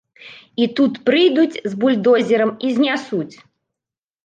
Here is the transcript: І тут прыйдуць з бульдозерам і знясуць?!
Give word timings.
І 0.63 0.67
тут 0.79 0.97
прыйдуць 1.09 1.59
з 1.69 1.79
бульдозерам 1.85 2.51
і 2.69 2.73
знясуць?! 2.81 3.31